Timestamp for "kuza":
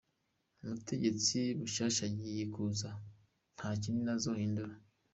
2.53-2.89